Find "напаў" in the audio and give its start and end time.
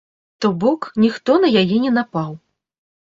1.99-2.31